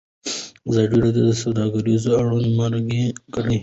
[0.69, 3.03] ازادي راډیو د سوداګري اړوند مرکې
[3.33, 3.57] کړي.